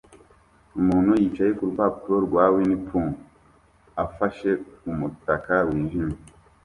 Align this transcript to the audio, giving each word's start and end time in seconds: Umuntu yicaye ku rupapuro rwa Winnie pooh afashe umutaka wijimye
Umuntu 0.79 1.11
yicaye 1.21 1.51
ku 1.57 1.63
rupapuro 1.69 2.17
rwa 2.27 2.43
Winnie 2.53 2.81
pooh 2.87 3.15
afashe 4.05 4.49
umutaka 4.91 5.53
wijimye 5.67 6.17